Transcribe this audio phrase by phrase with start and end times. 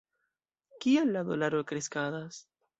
[0.85, 2.45] Kial la dolaro kreskadas?